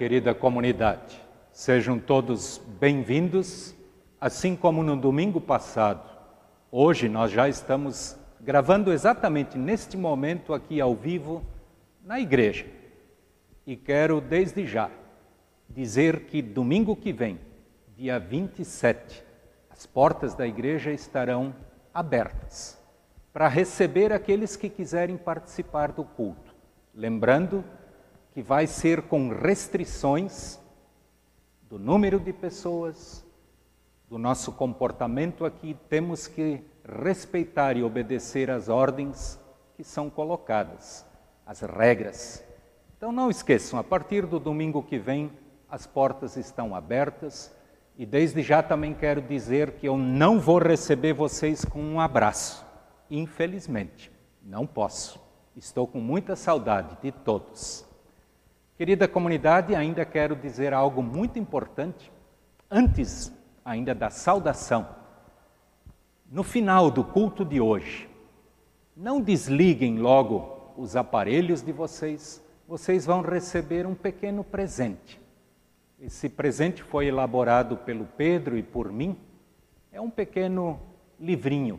Querida 0.00 0.34
comunidade, 0.34 1.22
sejam 1.52 1.98
todos 1.98 2.56
bem-vindos, 2.80 3.74
assim 4.18 4.56
como 4.56 4.82
no 4.82 4.96
domingo 4.96 5.42
passado. 5.42 6.08
Hoje 6.72 7.06
nós 7.06 7.30
já 7.30 7.50
estamos 7.50 8.16
gravando 8.40 8.94
exatamente 8.94 9.58
neste 9.58 9.98
momento 9.98 10.54
aqui 10.54 10.80
ao 10.80 10.94
vivo 10.94 11.44
na 12.02 12.18
igreja. 12.18 12.64
E 13.66 13.76
quero 13.76 14.22
desde 14.22 14.64
já 14.66 14.90
dizer 15.68 16.20
que 16.20 16.40
domingo 16.40 16.96
que 16.96 17.12
vem, 17.12 17.38
dia 17.94 18.18
27, 18.18 19.22
as 19.68 19.84
portas 19.84 20.34
da 20.34 20.46
igreja 20.46 20.90
estarão 20.90 21.54
abertas 21.92 22.80
para 23.34 23.48
receber 23.48 24.14
aqueles 24.14 24.56
que 24.56 24.70
quiserem 24.70 25.18
participar 25.18 25.92
do 25.92 26.04
culto. 26.04 26.54
Lembrando 26.94 27.62
que 27.62 27.79
vai 28.42 28.66
ser 28.66 29.02
com 29.02 29.28
restrições 29.28 30.58
do 31.68 31.78
número 31.78 32.18
de 32.18 32.32
pessoas, 32.32 33.24
do 34.08 34.18
nosso 34.18 34.52
comportamento 34.52 35.44
aqui, 35.44 35.76
temos 35.88 36.26
que 36.26 36.64
respeitar 36.84 37.76
e 37.76 37.82
obedecer 37.82 38.50
às 38.50 38.68
ordens 38.68 39.38
que 39.76 39.84
são 39.84 40.10
colocadas, 40.10 41.06
as 41.46 41.60
regras. 41.60 42.44
Então 42.96 43.12
não 43.12 43.30
esqueçam, 43.30 43.78
a 43.78 43.84
partir 43.84 44.26
do 44.26 44.40
domingo 44.40 44.82
que 44.82 44.98
vem, 44.98 45.30
as 45.68 45.86
portas 45.86 46.36
estão 46.36 46.74
abertas 46.74 47.54
e 47.96 48.04
desde 48.04 48.42
já 48.42 48.62
também 48.62 48.94
quero 48.94 49.22
dizer 49.22 49.72
que 49.72 49.86
eu 49.86 49.96
não 49.96 50.40
vou 50.40 50.58
receber 50.58 51.12
vocês 51.12 51.64
com 51.64 51.80
um 51.80 52.00
abraço, 52.00 52.66
infelizmente, 53.10 54.10
não 54.42 54.66
posso. 54.66 55.20
Estou 55.54 55.86
com 55.86 56.00
muita 56.00 56.34
saudade 56.34 56.96
de 57.02 57.12
todos. 57.12 57.84
Querida 58.80 59.06
comunidade, 59.06 59.74
ainda 59.74 60.06
quero 60.06 60.34
dizer 60.34 60.72
algo 60.72 61.02
muito 61.02 61.38
importante, 61.38 62.10
antes 62.70 63.30
ainda 63.62 63.94
da 63.94 64.08
saudação. 64.08 64.88
No 66.32 66.42
final 66.42 66.90
do 66.90 67.04
culto 67.04 67.44
de 67.44 67.60
hoje, 67.60 68.08
não 68.96 69.20
desliguem 69.20 69.98
logo 69.98 70.72
os 70.78 70.96
aparelhos 70.96 71.60
de 71.60 71.72
vocês, 71.72 72.42
vocês 72.66 73.04
vão 73.04 73.20
receber 73.20 73.86
um 73.86 73.94
pequeno 73.94 74.42
presente. 74.42 75.20
Esse 76.00 76.30
presente 76.30 76.82
foi 76.82 77.04
elaborado 77.04 77.76
pelo 77.76 78.06
Pedro 78.06 78.56
e 78.56 78.62
por 78.62 78.90
mim. 78.90 79.14
É 79.92 80.00
um 80.00 80.08
pequeno 80.08 80.80
livrinho 81.20 81.78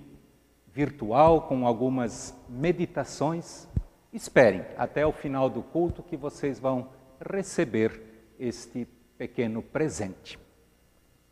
virtual 0.72 1.48
com 1.48 1.66
algumas 1.66 2.38
meditações 2.48 3.68
Esperem 4.14 4.66
até 4.78 5.06
o 5.06 5.14
final 5.14 5.50
do 5.50 5.62
culto 5.62 6.04
que 6.04 6.18
vocês 6.18 6.60
vão 6.60 6.90
receber 7.20 8.02
este 8.38 8.86
pequeno 9.18 9.62
presente. 9.62 10.38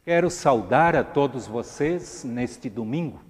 Quero 0.06 0.30
saudar 0.30 0.96
a 0.96 1.04
todos 1.04 1.46
vocês 1.46 2.24
neste 2.24 2.70
domingo 2.70 3.22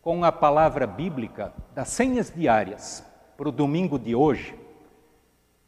com 0.00 0.24
a 0.24 0.32
palavra 0.32 0.86
bíblica 0.86 1.52
das 1.74 1.88
senhas 1.88 2.32
diárias 2.34 3.04
para 3.36 3.48
o 3.48 3.52
domingo 3.52 3.98
de 3.98 4.14
hoje, 4.14 4.54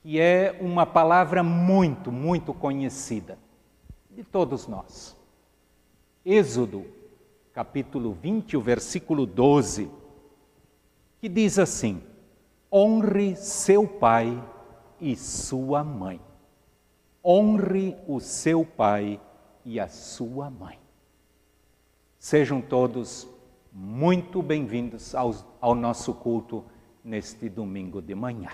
que 0.02 0.18
é 0.18 0.56
uma 0.60 0.86
palavra 0.86 1.42
muito, 1.42 2.10
muito 2.10 2.54
conhecida 2.54 3.38
de 4.10 4.24
todos 4.24 4.66
nós. 4.66 5.16
Êxodo, 6.24 6.86
capítulo 7.52 8.12
20, 8.12 8.56
o 8.56 8.60
versículo 8.60 9.26
12, 9.26 9.90
que 11.20 11.28
diz 11.28 11.58
assim: 11.58 12.02
honre 12.72 13.36
seu 13.36 13.86
pai 13.86 14.42
e 15.00 15.16
sua 15.16 15.84
mãe. 15.84 16.20
Honre 17.24 17.96
o 18.06 18.20
seu 18.20 18.64
pai 18.64 19.20
e 19.64 19.80
a 19.80 19.88
sua 19.88 20.50
mãe. 20.50 20.78
Sejam 22.18 22.60
todos 22.60 23.28
muito 23.72 24.42
bem-vindos 24.42 25.14
ao, 25.14 25.34
ao, 25.60 25.74
nosso 25.74 26.14
culto 26.14 26.64
neste 27.04 27.48
domingo 27.48 28.00
de 28.00 28.14
manhã. 28.14 28.50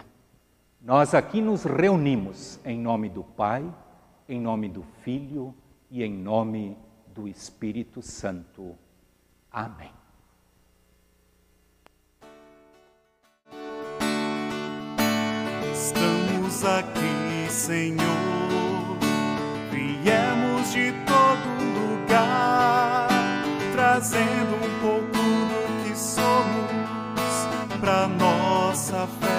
Nós 0.80 1.14
aqui 1.14 1.40
nos 1.40 1.64
reunimos 1.64 2.58
em 2.64 2.78
nome 2.78 3.08
do 3.08 3.22
Pai, 3.22 3.64
em 4.28 4.40
nome 4.40 4.68
do 4.68 4.82
Filho 5.02 5.54
e 5.90 6.02
em 6.02 6.12
nome 6.12 6.76
do 7.14 7.28
Espírito 7.28 8.02
Santo. 8.02 8.74
Amém. 9.50 10.01
Aqui, 16.64 17.50
Senhor. 17.50 18.98
Viemos 19.70 20.72
de 20.72 20.92
todo 21.06 21.48
lugar, 21.78 23.08
trazendo 23.72 24.56
um 24.56 24.80
pouco 24.80 25.06
do 25.16 25.84
que 25.84 25.96
somos 25.96 27.48
para 27.80 28.06
nossa 28.06 29.06
fé 29.20 29.31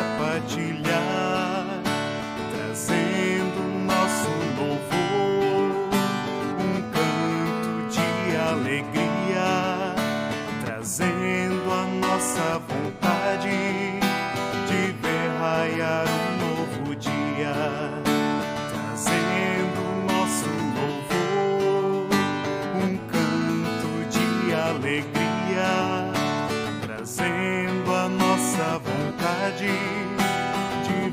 de 29.51 29.67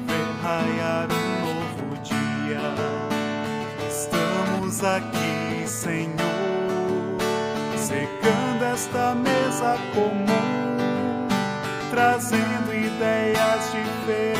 ver 0.07 0.27
raiar 0.43 1.09
um 1.11 1.31
novo 1.45 1.97
dia. 2.03 2.75
Estamos 3.89 4.85
aqui, 4.85 5.67
Senhor, 5.67 7.19
secando 7.77 8.65
esta 8.73 9.15
mesa 9.17 9.77
comum, 9.95 11.27
trazendo 11.91 12.73
ideias 12.73 13.73
diferentes, 13.73 14.40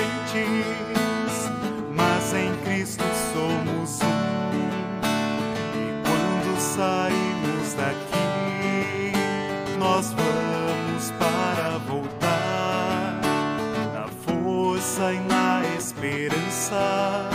esperança 16.71 17.29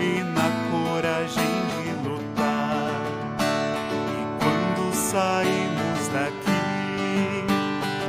e 0.00 0.22
na 0.24 0.48
coragem 0.70 1.44
de 1.68 2.08
lutar. 2.08 3.02
E 4.08 4.22
quando 4.42 4.94
saímos 4.94 6.08
daqui, 6.08 6.62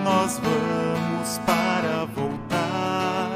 nós 0.04 0.40
vamos 0.40 1.38
para 1.40 2.06
voltar 2.06 3.30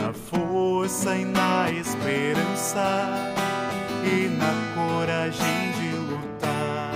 na 0.00 0.12
força 0.12 1.14
e 1.16 1.24
na 1.26 1.70
esperança 1.70 3.08
e 4.02 4.28
na 4.28 4.54
coragem 4.74 5.72
de 5.72 5.92
lutar. 5.96 6.90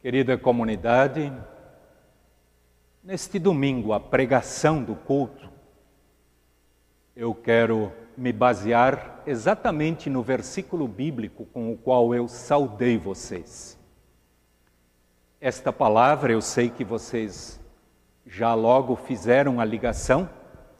Querida 0.00 0.38
comunidade, 0.38 1.30
neste 3.08 3.38
domingo, 3.38 3.94
a 3.94 3.98
pregação 3.98 4.84
do 4.84 4.94
culto, 4.94 5.50
eu 7.16 7.34
quero 7.34 7.90
me 8.14 8.34
basear 8.34 9.22
exatamente 9.26 10.10
no 10.10 10.22
versículo 10.22 10.86
bíblico 10.86 11.46
com 11.46 11.72
o 11.72 11.78
qual 11.78 12.14
eu 12.14 12.28
saudei 12.28 12.98
vocês. 12.98 13.78
Esta 15.40 15.72
palavra, 15.72 16.34
eu 16.34 16.42
sei 16.42 16.68
que 16.68 16.84
vocês 16.84 17.58
já 18.26 18.52
logo 18.52 18.94
fizeram 18.94 19.58
a 19.58 19.64
ligação, 19.64 20.28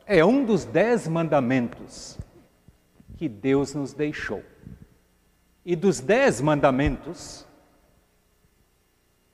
é 0.04 0.22
um 0.22 0.44
dos 0.44 0.66
dez 0.66 1.08
mandamentos 1.08 2.18
que 3.16 3.26
Deus 3.26 3.72
nos 3.72 3.94
deixou. 3.94 4.42
E 5.64 5.74
dos 5.74 5.98
dez 5.98 6.42
mandamentos, 6.42 7.46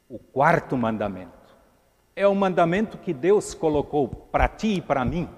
o 0.09 0.17
quarto 0.17 0.77
mandamento 0.77 1.34
é 2.17 2.27
o 2.27 2.35
mandamento 2.35 2.97
que 2.97 3.13
Deus 3.13 3.55
colocou 3.55 4.09
para 4.09 4.47
ti 4.47 4.77
e 4.77 4.81
para 4.81 5.05
mim, 5.05 5.29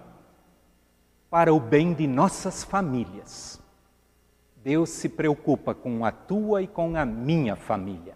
para 1.31 1.53
o 1.53 1.59
bem 1.59 1.95
de 1.95 2.07
nossas 2.07 2.63
famílias. 2.63 3.61
Deus 4.57 4.91
se 4.91 5.09
preocupa 5.09 5.75
com 5.75 6.05
a 6.05 6.11
tua 6.11 6.63
e 6.63 6.67
com 6.67 6.97
a 6.97 7.07
minha 7.07 7.57
família. 7.57 8.15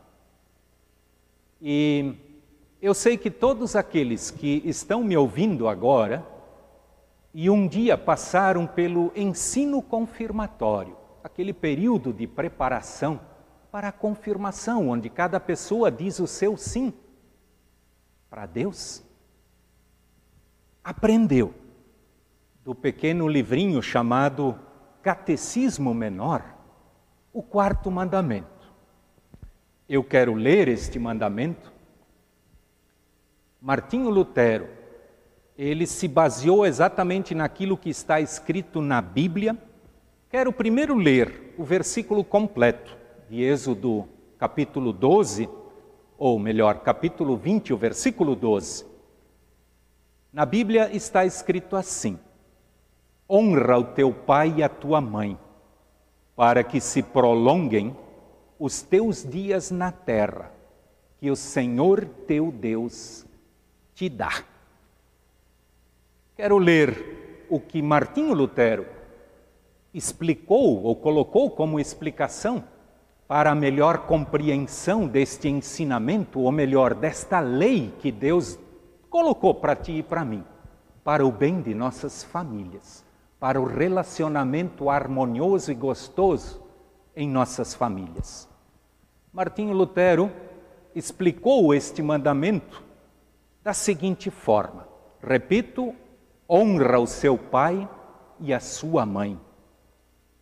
E 1.61 2.15
eu 2.83 2.93
sei 2.93 3.17
que 3.17 3.31
todos 3.31 3.77
aqueles 3.77 4.31
que 4.31 4.63
estão 4.65 5.03
me 5.03 5.17
ouvindo 5.17 5.69
agora 5.69 6.27
e 7.33 7.49
um 7.49 7.67
dia 7.67 7.97
passaram 7.97 8.67
pelo 8.67 9.13
ensino 9.15 9.81
confirmatório, 9.81 10.97
aquele 11.23 11.53
período 11.53 12.13
de 12.13 12.27
preparação 12.27 13.21
para 13.71 13.89
a 13.89 13.93
confirmação, 13.93 14.89
onde 14.89 15.09
cada 15.09 15.39
pessoa 15.39 15.91
diz 15.91 16.19
o 16.19 16.27
seu 16.27 16.57
sim 16.57 16.93
para 18.31 18.47
Deus. 18.47 19.03
Aprendeu 20.85 21.53
do 22.65 22.75
pequeno 22.75 23.27
livrinho 23.27 23.83
chamado 23.83 24.57
Catecismo 25.03 25.93
Menor, 25.93 26.45
o 27.33 27.43
quarto 27.43 27.91
mandamento. 27.91 28.49
Eu 29.89 30.05
quero 30.05 30.35
ler 30.35 30.69
este 30.69 30.99
mandamento. 30.99 31.73
Martinho 33.61 34.09
Lutero, 34.09 34.69
ele 35.59 35.87
se 35.87 36.07
baseou 36.07 36.65
exatamente 36.65 37.35
naquilo 37.35 37.77
que 37.77 37.91
está 37.91 38.21
escrito 38.21 38.81
na 38.81 39.03
Bíblia. 39.03 39.59
Quero 40.31 40.53
primeiro 40.53 40.95
ler 40.95 41.55
o 41.59 41.65
versículo 41.65 42.23
completo 42.23 42.97
de 43.29 43.43
Êxodo, 43.43 44.09
capítulo 44.39 44.93
12, 44.93 45.49
ou 46.21 46.39
melhor, 46.39 46.81
capítulo 46.81 47.35
20, 47.35 47.73
o 47.73 47.79
versículo 47.79 48.37
12. 48.37 48.85
Na 50.31 50.45
Bíblia 50.45 50.95
está 50.95 51.25
escrito 51.25 51.75
assim: 51.75 52.19
Honra 53.29 53.79
o 53.79 53.85
teu 53.85 54.13
pai 54.13 54.57
e 54.59 54.63
a 54.63 54.69
tua 54.69 55.01
mãe, 55.01 55.39
para 56.37 56.63
que 56.63 56.79
se 56.79 57.03
prolonguem 57.03 57.97
os 58.59 58.83
teus 58.83 59.25
dias 59.25 59.71
na 59.71 59.91
terra, 59.91 60.53
que 61.19 61.31
o 61.31 61.37
Senhor 61.37 62.05
teu 62.27 62.53
Deus 62.53 63.25
te 63.95 64.11
dá. 64.11 64.45
Quero 66.37 66.59
ler 66.59 67.47
o 67.49 67.59
que 67.59 67.81
Martinho 67.81 68.35
Lutero 68.35 68.87
explicou 69.95 70.83
ou 70.83 70.95
colocou 70.95 71.51
como 71.51 71.81
explicação 71.81 72.63
para 73.31 73.53
a 73.53 73.55
melhor 73.55 74.09
compreensão 74.09 75.07
deste 75.07 75.49
ensinamento, 75.49 76.41
ou 76.41 76.51
melhor, 76.51 76.95
desta 76.95 77.39
lei 77.39 77.95
que 78.01 78.11
Deus 78.11 78.59
colocou 79.09 79.55
para 79.55 79.77
ti 79.77 79.99
e 79.99 80.03
para 80.03 80.25
mim, 80.25 80.45
para 81.05 81.25
o 81.25 81.31
bem 81.31 81.63
de 81.63 81.73
nossas 81.73 82.25
famílias, 82.25 83.05
para 83.39 83.61
o 83.61 83.65
relacionamento 83.65 84.91
harmonioso 84.91 85.71
e 85.71 85.77
gostoso 85.77 86.61
em 87.15 87.29
nossas 87.29 87.73
famílias. 87.73 88.49
Martinho 89.33 89.75
Lutero 89.75 90.29
explicou 90.93 91.73
este 91.73 92.03
mandamento 92.03 92.83
da 93.63 93.73
seguinte 93.73 94.29
forma: 94.29 94.89
repito, 95.23 95.95
honra 96.51 96.99
o 96.99 97.07
seu 97.07 97.39
pai 97.39 97.89
e 98.41 98.53
a 98.53 98.59
sua 98.59 99.07
mãe. 99.07 99.39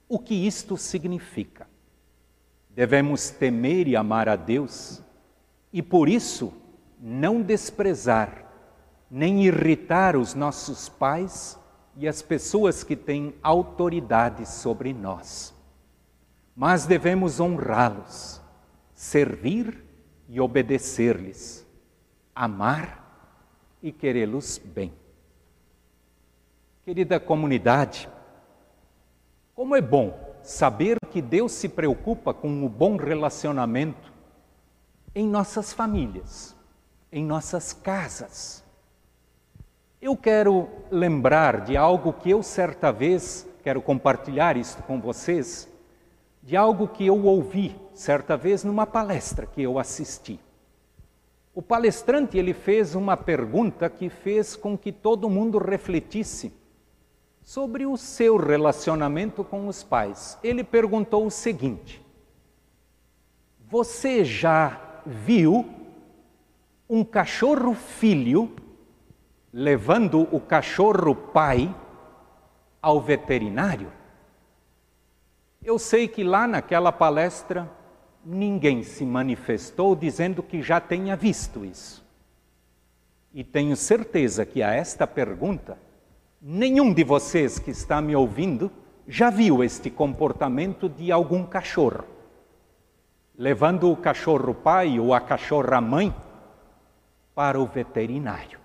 O 0.08 0.19
que 0.19 0.35
isto 0.35 0.79
significa? 0.79 1.68
Devemos 2.79 3.31
temer 3.31 3.89
e 3.89 3.97
amar 3.97 4.29
a 4.29 4.37
Deus 4.37 5.03
e 5.73 5.83
por 5.83 6.09
isso 6.09 6.53
não 7.01 7.43
desprezar 7.43 8.45
nem 9.11 9.45
irritar 9.45 10.15
os 10.15 10.33
nossos 10.33 10.89
pais 10.89 11.59
e 11.97 12.07
as 12.07 12.23
pessoas 12.23 12.85
que 12.85 12.95
têm 12.95 13.35
autoridade 13.43 14.49
sobre 14.49 14.95
nós. 14.95 15.53
Mas 16.55 16.87
devemos 16.87 17.41
honrá-los, 17.41 18.41
servir 18.95 19.85
e 20.29 20.41
obedecer-lhes, 20.41 21.67
amar 22.33 23.35
e 23.83 23.91
querê-los 23.91 24.57
bem. 24.57 24.93
Querida 26.85 27.19
comunidade, 27.19 28.09
como 29.53 29.75
é 29.75 29.81
bom 29.81 30.28
saber 30.43 30.99
que 31.11 31.20
Deus 31.20 31.52
se 31.52 31.69
preocupa 31.69 32.32
com 32.32 32.64
o 32.64 32.69
bom 32.69 32.96
relacionamento 32.96 34.12
em 35.14 35.26
nossas 35.26 35.73
famílias, 35.73 36.55
em 37.11 37.25
nossas 37.25 37.73
casas. 37.73 38.64
Eu 40.00 40.17
quero 40.17 40.69
lembrar 40.90 41.62
de 41.62 41.76
algo 41.76 42.12
que 42.12 42.31
eu 42.31 42.43
certa 42.43 42.93
vez 42.93 43.46
quero 43.62 43.82
compartilhar 43.82 44.56
isso 44.56 44.82
com 44.85 45.00
vocês, 45.00 45.69
de 46.43 46.56
algo 46.56 46.88
que 46.88 47.06
eu 47.06 47.25
ouvi 47.25 47.76
certa 47.93 48.37
vez 48.37 48.62
numa 48.64 48.87
palestra 48.87 49.44
que 49.44 49.61
eu 49.61 49.79
assisti. 49.79 50.40
O 51.52 51.61
palestrante 51.61 52.38
ele 52.38 52.55
fez 52.55 52.94
uma 52.94 53.17
pergunta 53.17 53.90
que 53.90 54.08
fez 54.08 54.55
com 54.55 54.79
que 54.79 54.93
todo 54.93 55.29
mundo 55.29 55.58
refletisse 55.58 56.52
sobre 57.49 57.87
o 57.87 57.97
seu 57.97 58.37
relacionamento 58.37 59.43
com 59.43 59.69
os 59.69 59.83
pais. 59.83 60.39
Ele 60.45 60.62
perguntou 60.62 61.25
o 61.25 61.31
seguinte: 61.31 62.05
Você 63.71 64.23
já 64.23 65.00
viu 65.06 65.67
um 66.87 67.03
cachorro 67.03 67.73
filho 67.73 68.55
levando 69.50 70.28
o 70.31 70.38
cachorro 70.38 71.14
pai 71.14 71.75
ao 72.83 73.00
veterinário? 73.00 73.90
Eu 75.64 75.78
sei 75.78 76.07
que 76.07 76.23
lá 76.23 76.47
naquela 76.47 76.93
palestra 76.93 77.67
ninguém 78.23 78.83
se 78.83 79.07
manifestou 79.07 79.97
dizendo 79.97 80.43
que 80.43 80.61
já 80.61 80.83
tenha 80.83 81.17
visto 81.17 81.64
isso. 81.64 82.07
E 83.33 83.43
tenho 83.43 83.75
certeza 83.75 84.45
que 84.45 84.62
a 84.62 84.75
esta 84.75 85.07
pergunta 85.07 85.88
Nenhum 86.40 86.95
de 86.95 87.02
vocês 87.02 87.59
que 87.59 87.73
está 87.73 88.00
me 88.00 88.14
ouvindo 88.14 88.71
já 89.09 89.28
viu 89.28 89.64
este 89.64 89.90
comportamento 89.90 90.88
de 90.88 91.11
algum 91.11 91.45
cachorro, 91.45 92.04
levando 93.37 93.90
o 93.90 93.97
cachorro 93.97 94.54
pai 94.54 95.00
ou 95.00 95.12
a 95.12 95.21
cachorra 95.21 95.80
mãe 95.80 96.14
para 97.35 97.59
o 97.59 97.66
veterinário. 97.66 98.61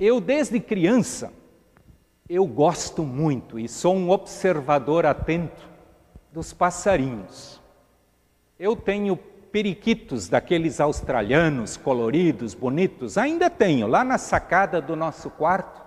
Eu 0.00 0.18
desde 0.18 0.58
criança 0.60 1.30
eu 2.26 2.46
gosto 2.46 3.02
muito 3.02 3.58
e 3.58 3.68
sou 3.68 3.94
um 3.94 4.08
observador 4.08 5.04
atento 5.04 5.68
dos 6.32 6.54
passarinhos. 6.54 7.60
Eu 8.58 8.74
tenho 8.74 9.14
periquitos 9.14 10.26
daqueles 10.26 10.80
australianos 10.80 11.76
coloridos, 11.76 12.54
bonitos, 12.54 13.18
ainda 13.18 13.50
tenho 13.50 13.86
lá 13.86 14.02
na 14.02 14.16
sacada 14.16 14.80
do 14.80 14.96
nosso 14.96 15.28
quarto 15.28 15.83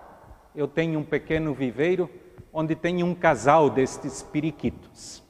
eu 0.57 0.67
tenho 0.67 0.99
um 0.99 1.03
pequeno 1.03 1.53
viveiro 1.53 2.09
onde 2.51 2.75
tem 2.75 3.03
um 3.03 3.13
casal 3.13 3.69
destes 3.69 4.23
periquitos. 4.23 5.21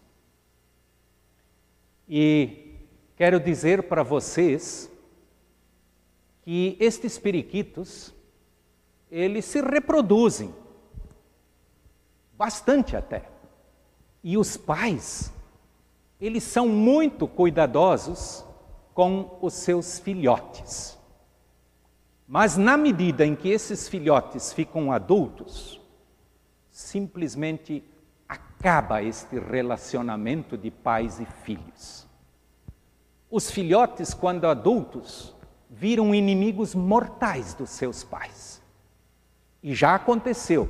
E 2.08 2.78
quero 3.18 3.38
dizer 3.38 3.84
para 3.84 4.04
vocês 4.04 4.90
que 6.44 6.78
estes 6.80 7.20
periquitos, 7.20 8.14
eles 9.12 9.44
se 9.44 9.62
reproduzem, 9.62 10.56
bastante 12.38 12.96
até. 12.96 13.30
E 14.24 14.38
os 14.38 14.56
pais, 14.56 15.30
eles 16.22 16.44
são 16.44 16.70
muito 16.70 17.28
cuidadosos 17.28 18.46
com 18.94 19.38
os 19.42 19.56
seus 19.56 20.00
filhotes. 20.00 20.97
Mas 22.28 22.58
na 22.58 22.76
medida 22.76 23.26
em 23.26 23.36
que 23.36 23.48
esses 23.48 23.88
filhotes 23.88 24.52
ficam 24.52 24.92
adultos, 24.92 25.80
simplesmente 26.70 27.82
acaba 28.28 29.02
este 29.02 29.40
relacionamento 29.40 30.58
de 30.58 30.70
pais 30.70 31.22
e 31.22 31.26
filhos. 31.26 32.06
Os 33.32 33.50
filhotes, 33.50 34.14
quando 34.14 34.46
adultos, 34.46 35.34
viram 35.70 36.14
inimigos 36.14 36.76
mortais 36.76 37.54
dos 37.54 37.70
seus 37.70 38.04
pais. 38.04 38.62
E 39.64 39.74
já 39.74 39.96
aconteceu 39.96 40.70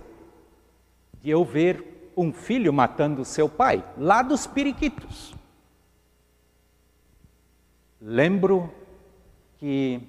de 1.21 1.29
eu 1.29 1.43
ver 1.43 2.11
um 2.15 2.31
filho 2.31 2.71
matando 2.71 3.25
seu 3.25 3.49
pai, 3.49 3.83
lá 3.97 4.21
dos 4.21 4.45
periquitos. 4.45 5.35
Lembro 7.99 8.73
que 9.57 10.01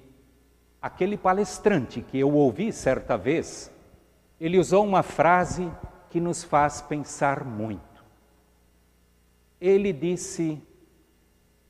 aquele 0.81 1.17
palestrante 1.17 2.01
que 2.01 2.17
eu 2.17 2.33
ouvi 2.33 2.71
certa 2.71 3.17
vez, 3.17 3.71
ele 4.39 4.57
usou 4.57 4.85
uma 4.85 5.03
frase 5.03 5.71
que 6.09 6.19
nos 6.19 6.43
faz 6.43 6.81
pensar 6.81 7.43
muito. 7.43 8.03
Ele 9.59 9.91
disse: 9.91 10.61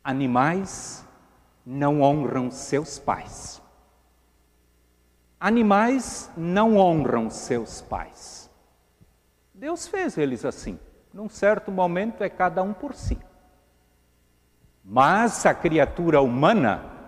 animais 0.03 1.05
não 1.65 2.01
honram 2.01 2.51
seus 2.51 2.99
pais. 2.99 3.61
Animais 5.39 6.29
não 6.35 6.77
honram 6.77 7.29
seus 7.29 7.81
pais. 7.81 8.49
Deus 9.53 9.87
fez 9.87 10.17
eles 10.17 10.43
assim. 10.45 10.79
Num 11.13 11.29
certo 11.29 11.71
momento 11.71 12.23
é 12.23 12.29
cada 12.29 12.61
um 12.61 12.73
por 12.73 12.93
si. 12.93 13.17
Mas 14.83 15.45
a 15.45 15.53
criatura 15.53 16.21
humana, 16.21 16.98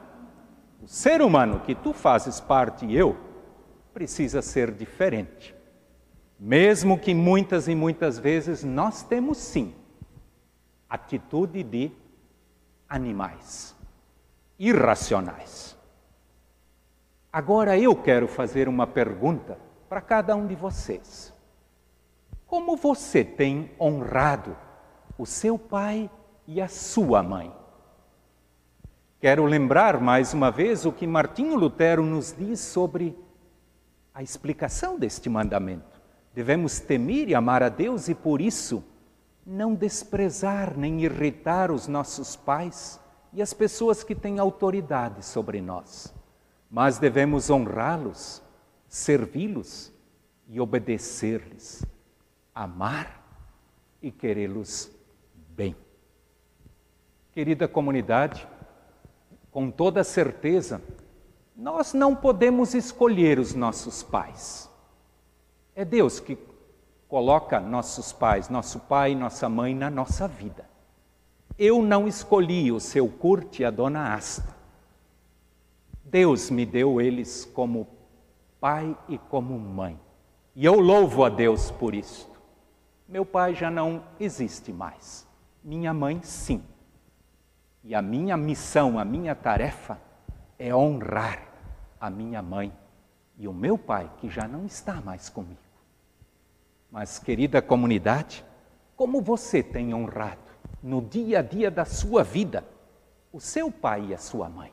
o 0.81 0.87
ser 0.87 1.21
humano 1.21 1.59
que 1.59 1.75
tu 1.75 1.93
fazes 1.93 2.39
parte 2.39 2.85
e 2.85 2.97
eu, 2.97 3.15
precisa 3.93 4.41
ser 4.41 4.71
diferente. 4.71 5.55
Mesmo 6.39 6.97
que 6.97 7.13
muitas 7.13 7.67
e 7.67 7.75
muitas 7.75 8.17
vezes 8.17 8.63
nós 8.63 9.03
temos 9.03 9.37
sim 9.37 9.75
atitude 10.89 11.61
de 11.61 11.91
animais 12.89 13.75
irracionais. 14.57 15.77
Agora 17.31 17.77
eu 17.77 17.95
quero 17.95 18.27
fazer 18.27 18.67
uma 18.67 18.85
pergunta 18.85 19.57
para 19.87 20.01
cada 20.01 20.35
um 20.35 20.45
de 20.45 20.55
vocês. 20.55 21.33
Como 22.45 22.75
você 22.75 23.23
tem 23.23 23.71
honrado 23.79 24.57
o 25.17 25.25
seu 25.25 25.57
pai 25.57 26.09
e 26.45 26.59
a 26.61 26.67
sua 26.67 27.23
mãe? 27.23 27.60
Quero 29.21 29.45
lembrar 29.45 30.01
mais 30.01 30.33
uma 30.33 30.51
vez 30.51 30.85
o 30.85 30.91
que 30.91 31.07
Martinho 31.07 31.55
Lutero 31.55 32.03
nos 32.03 32.35
diz 32.37 32.59
sobre 32.59 33.17
a 34.13 34.21
explicação 34.21 34.99
deste 34.99 35.29
mandamento. 35.29 36.01
Devemos 36.33 36.79
temer 36.79 37.29
e 37.29 37.35
amar 37.35 37.63
a 37.63 37.69
Deus 37.69 38.09
e 38.09 38.15
por 38.15 38.41
isso 38.41 38.83
não 39.45 39.73
desprezar 39.73 40.75
nem 40.75 41.01
irritar 41.03 41.71
os 41.71 41.87
nossos 41.87 42.35
pais 42.35 42.99
e 43.31 43.41
as 43.41 43.53
pessoas 43.53 44.03
que 44.03 44.13
têm 44.13 44.39
autoridade 44.39 45.23
sobre 45.23 45.61
nós 45.61 46.13
mas 46.71 46.97
devemos 46.97 47.49
honrá-los, 47.49 48.41
servi-los 48.87 49.91
e 50.47 50.61
obedecer-lhes, 50.61 51.85
amar 52.55 53.21
e 54.01 54.09
querê-los 54.09 54.89
bem. 55.49 55.75
Querida 57.33 57.67
comunidade, 57.67 58.47
com 59.51 59.69
toda 59.69 60.03
certeza, 60.03 60.81
nós 61.55 61.93
não 61.93 62.15
podemos 62.15 62.73
escolher 62.73 63.37
os 63.37 63.53
nossos 63.53 64.01
pais. 64.01 64.69
É 65.75 65.83
Deus 65.83 66.19
que 66.19 66.37
coloca 67.07 67.59
nossos 67.59 68.13
pais, 68.13 68.47
nosso 68.47 68.79
pai 68.79 69.11
e 69.11 69.15
nossa 69.15 69.49
mãe 69.49 69.75
na 69.75 69.89
nossa 69.89 70.27
vida. 70.27 70.69
Eu 71.57 71.81
não 71.81 72.07
escolhi 72.07 72.71
o 72.71 72.79
seu 72.79 73.07
curte 73.07 73.61
e 73.61 73.65
a 73.65 73.69
dona 73.69 74.13
Asta. 74.13 74.55
Deus 76.05 76.49
me 76.49 76.65
deu 76.65 76.99
eles 76.99 77.45
como 77.53 77.87
pai 78.59 78.97
e 79.07 79.17
como 79.17 79.59
mãe. 79.59 79.99
E 80.55 80.65
eu 80.65 80.79
louvo 80.79 81.23
a 81.23 81.29
Deus 81.29 81.69
por 81.71 81.93
isto. 81.93 82.41
Meu 83.07 83.25
pai 83.25 83.53
já 83.53 83.69
não 83.69 84.03
existe 84.19 84.71
mais. 84.71 85.27
Minha 85.63 85.93
mãe, 85.93 86.21
sim. 86.23 86.63
E 87.83 87.95
a 87.95 88.01
minha 88.01 88.37
missão, 88.37 88.99
a 88.99 89.05
minha 89.05 89.33
tarefa 89.33 89.99
é 90.57 90.73
honrar 90.73 91.47
a 91.99 92.09
minha 92.09 92.41
mãe 92.41 92.71
e 93.37 93.47
o 93.47 93.53
meu 93.53 93.77
pai, 93.77 94.09
que 94.19 94.29
já 94.29 94.47
não 94.47 94.65
está 94.65 95.01
mais 95.01 95.29
comigo. 95.29 95.59
Mas, 96.91 97.17
querida 97.17 97.61
comunidade, 97.61 98.45
como 98.95 99.21
você 99.21 99.63
tem 99.63 99.93
honrado 99.95 100.51
no 100.83 101.01
dia 101.01 101.39
a 101.39 101.41
dia 101.41 101.71
da 101.71 101.85
sua 101.85 102.23
vida 102.23 102.63
o 103.31 103.39
seu 103.39 103.71
pai 103.71 104.07
e 104.09 104.13
a 104.13 104.17
sua 104.17 104.47
mãe? 104.47 104.71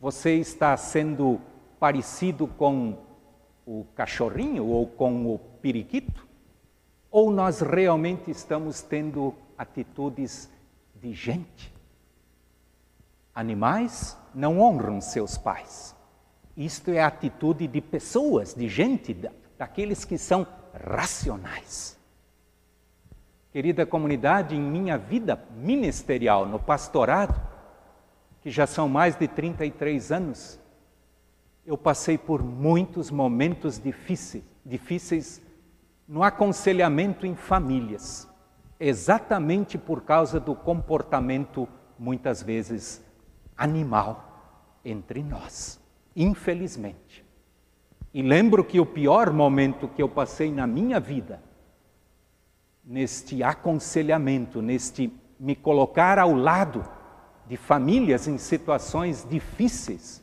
Você 0.00 0.36
está 0.36 0.76
sendo 0.76 1.40
parecido 1.78 2.48
com 2.48 2.98
o 3.64 3.84
cachorrinho 3.94 4.66
ou 4.66 4.86
com 4.86 5.32
o 5.32 5.38
periquito? 5.38 6.26
Ou 7.10 7.30
nós 7.30 7.60
realmente 7.60 8.30
estamos 8.30 8.82
tendo 8.82 9.34
atitudes 9.56 10.50
de 10.96 11.12
gente? 11.12 11.71
Animais 13.34 14.16
não 14.34 14.60
honram 14.60 15.00
seus 15.00 15.38
pais. 15.38 15.96
Isto 16.56 16.90
é 16.90 17.00
a 17.00 17.06
atitude 17.06 17.66
de 17.66 17.80
pessoas, 17.80 18.54
de 18.54 18.68
gente, 18.68 19.16
daqueles 19.58 20.04
que 20.04 20.18
são 20.18 20.46
racionais. 20.74 21.98
Querida 23.50 23.86
comunidade, 23.86 24.54
em 24.54 24.60
minha 24.60 24.98
vida 24.98 25.42
ministerial, 25.56 26.46
no 26.46 26.58
pastorado, 26.58 27.40
que 28.40 28.50
já 28.50 28.66
são 28.66 28.88
mais 28.88 29.14
de 29.16 29.28
33 29.28 30.12
anos, 30.12 30.60
eu 31.64 31.78
passei 31.78 32.18
por 32.18 32.42
muitos 32.42 33.10
momentos 33.10 33.78
difíceis, 33.78 34.42
difíceis 34.64 35.40
no 36.08 36.22
aconselhamento 36.22 37.24
em 37.24 37.36
famílias, 37.36 38.28
exatamente 38.80 39.78
por 39.78 40.02
causa 40.02 40.40
do 40.40 40.54
comportamento, 40.54 41.68
muitas 41.98 42.42
vezes, 42.42 43.02
animal 43.62 44.80
entre 44.84 45.22
nós, 45.22 45.80
infelizmente. 46.16 47.24
E 48.12 48.20
lembro 48.20 48.64
que 48.64 48.80
o 48.80 48.86
pior 48.86 49.32
momento 49.32 49.88
que 49.88 50.02
eu 50.02 50.08
passei 50.08 50.50
na 50.50 50.66
minha 50.66 50.98
vida, 50.98 51.40
neste 52.84 53.42
aconselhamento, 53.42 54.60
neste 54.60 55.12
me 55.38 55.54
colocar 55.54 56.18
ao 56.18 56.34
lado 56.34 56.84
de 57.46 57.56
famílias 57.56 58.26
em 58.26 58.36
situações 58.36 59.26
difíceis 59.28 60.22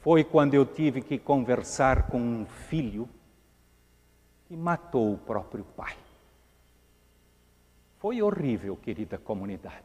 foi 0.00 0.22
quando 0.22 0.54
eu 0.54 0.64
tive 0.64 1.02
que 1.02 1.18
conversar 1.18 2.08
com 2.08 2.20
um 2.20 2.46
filho 2.46 3.08
que 4.46 4.56
matou 4.56 5.12
o 5.12 5.18
próprio 5.18 5.64
pai. 5.64 5.96
Foi 7.98 8.22
horrível, 8.22 8.76
querida 8.76 9.18
comunidade. 9.18 9.84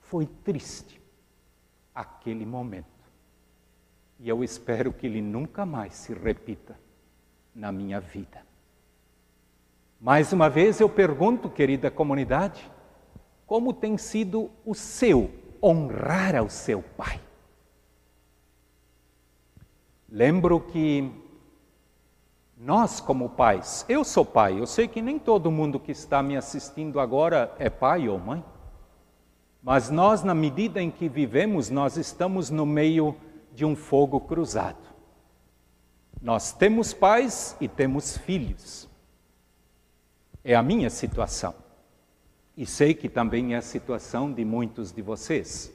Foi 0.00 0.26
triste 0.26 1.01
aquele 1.94 2.46
momento. 2.46 2.86
E 4.18 4.28
eu 4.28 4.42
espero 4.44 4.92
que 4.92 5.06
ele 5.06 5.20
nunca 5.20 5.66
mais 5.66 5.94
se 5.94 6.14
repita 6.14 6.78
na 7.54 7.72
minha 7.72 8.00
vida. 8.00 8.42
Mais 10.00 10.32
uma 10.32 10.48
vez 10.48 10.80
eu 10.80 10.88
pergunto, 10.88 11.48
querida 11.48 11.90
comunidade, 11.90 12.70
como 13.46 13.72
tem 13.72 13.98
sido 13.98 14.50
o 14.64 14.74
seu 14.74 15.30
honrar 15.62 16.34
ao 16.34 16.48
seu 16.48 16.82
pai. 16.82 17.20
Lembro 20.08 20.60
que 20.60 21.10
nós, 22.56 23.00
como 23.00 23.30
pais, 23.30 23.84
eu 23.88 24.04
sou 24.04 24.24
pai, 24.24 24.58
eu 24.58 24.66
sei 24.66 24.86
que 24.86 25.02
nem 25.02 25.18
todo 25.18 25.50
mundo 25.50 25.80
que 25.80 25.90
está 25.90 26.22
me 26.22 26.36
assistindo 26.36 27.00
agora 27.00 27.54
é 27.58 27.68
pai 27.68 28.08
ou 28.08 28.18
mãe, 28.18 28.44
mas 29.62 29.90
nós, 29.90 30.24
na 30.24 30.34
medida 30.34 30.82
em 30.82 30.90
que 30.90 31.08
vivemos, 31.08 31.70
nós 31.70 31.96
estamos 31.96 32.50
no 32.50 32.66
meio 32.66 33.14
de 33.54 33.64
um 33.64 33.76
fogo 33.76 34.18
cruzado. 34.18 34.82
Nós 36.20 36.52
temos 36.52 36.92
pais 36.92 37.56
e 37.60 37.68
temos 37.68 38.16
filhos. 38.16 38.88
É 40.42 40.54
a 40.54 40.62
minha 40.62 40.90
situação. 40.90 41.54
E 42.56 42.66
sei 42.66 42.92
que 42.92 43.08
também 43.08 43.54
é 43.54 43.58
a 43.58 43.62
situação 43.62 44.32
de 44.32 44.44
muitos 44.44 44.92
de 44.92 45.00
vocês, 45.00 45.72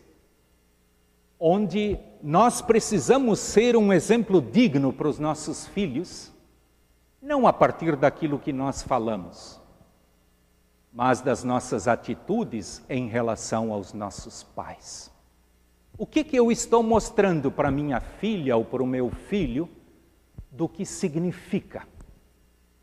onde 1.40 1.98
nós 2.22 2.62
precisamos 2.62 3.40
ser 3.40 3.76
um 3.76 3.92
exemplo 3.94 4.42
digno 4.42 4.92
para 4.92 5.08
os 5.08 5.18
nossos 5.18 5.66
filhos, 5.68 6.32
não 7.22 7.48
a 7.48 7.54
partir 7.54 7.96
daquilo 7.96 8.38
que 8.38 8.54
nós 8.54 8.84
falamos, 8.84 9.60
mas 10.98 11.22
das 11.22 11.44
nossas 11.44 11.88
atitudes 11.88 12.84
em 12.90 13.08
relação 13.08 13.72
aos 13.72 13.94
nossos 13.94 14.42
pais. 14.42 15.12
O 15.96 16.08
que, 16.08 16.24
que 16.24 16.36
eu 16.36 16.52
estou 16.52 16.82
mostrando 16.82 17.52
para 17.52 17.70
minha 17.70 18.00
filha 18.00 18.58
ou 18.58 18.66
para 18.66 18.82
o 18.82 18.88
meu 18.88 19.12
filho 19.12 19.70
do 20.50 20.68
que 20.68 20.88
significa 20.88 21.84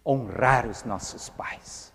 honrar 0.06 0.64
os 0.68 0.84
nossos 0.84 1.28
pais? 1.28 1.92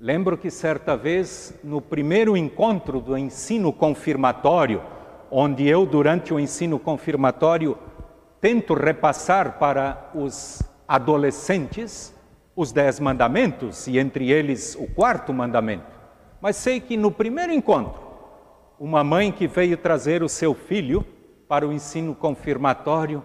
Lembro 0.00 0.38
que 0.38 0.50
certa 0.50 0.96
vez, 0.96 1.52
no 1.62 1.82
primeiro 1.82 2.34
encontro 2.34 2.98
do 2.98 3.18
ensino 3.18 3.70
confirmatório, 3.74 4.82
onde 5.30 5.68
eu, 5.68 5.84
durante 5.84 6.32
o 6.32 6.40
ensino 6.40 6.78
confirmatório, 6.78 7.76
tento 8.40 8.72
repassar 8.72 9.58
para 9.58 10.10
os 10.14 10.62
adolescentes 10.88 12.14
os 12.60 12.72
dez 12.72 12.98
mandamentos 12.98 13.86
e 13.86 14.00
entre 14.00 14.32
eles 14.32 14.74
o 14.74 14.88
quarto 14.88 15.32
mandamento, 15.32 15.86
mas 16.40 16.56
sei 16.56 16.80
que 16.80 16.96
no 16.96 17.08
primeiro 17.08 17.52
encontro, 17.52 18.02
uma 18.80 19.04
mãe 19.04 19.30
que 19.30 19.46
veio 19.46 19.76
trazer 19.76 20.24
o 20.24 20.28
seu 20.28 20.54
filho 20.54 21.06
para 21.46 21.64
o 21.64 21.72
ensino 21.72 22.16
confirmatório 22.16 23.22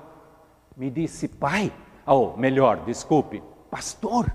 me 0.77 0.91
disse: 0.91 1.27
Pai, 1.27 1.73
ou 2.05 2.37
melhor, 2.37 2.85
desculpe, 2.85 3.41
pastor, 3.71 4.31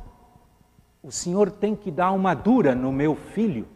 o 1.01 1.13
senhor 1.13 1.53
tem 1.53 1.77
que 1.77 1.93
dar 1.93 2.11
uma 2.11 2.35
dura 2.35 2.75
no 2.75 2.91
meu 2.91 3.15
filho, 3.15 3.69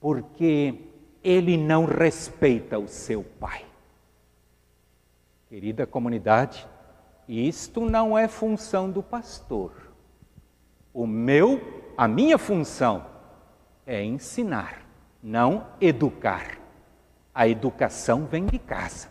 porque 0.00 0.80
ele 1.22 1.58
não 1.58 1.84
respeita 1.84 2.78
o 2.78 2.88
seu 2.88 3.22
pai. 3.22 3.66
Querida 5.50 5.86
comunidade, 5.86 6.66
isto 7.28 7.82
não 7.84 8.16
é 8.16 8.26
função 8.26 8.90
do 8.90 9.02
pastor. 9.02 9.85
O 10.96 11.06
meu, 11.06 11.60
a 11.94 12.08
minha 12.08 12.38
função 12.38 13.04
é 13.84 14.02
ensinar, 14.02 14.80
não 15.22 15.66
educar. 15.78 16.56
A 17.34 17.46
educação 17.46 18.24
vem 18.24 18.46
de 18.46 18.58
casa. 18.58 19.08